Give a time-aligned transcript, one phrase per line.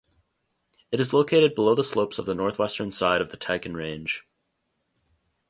[0.91, 4.25] It is located below the slopes of the northwestern side of the Taikan Range.